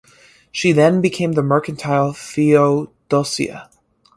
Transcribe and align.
She 0.51 0.71
then 0.71 0.99
became 0.99 1.33
the 1.33 1.43
mercantile 1.43 2.11
"Theodosia". 2.13 3.69